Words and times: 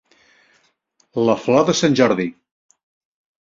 La 1.27 1.35
flor 1.43 1.67
de 1.67 1.77
sant 1.81 1.99
Jordi. 2.01 2.27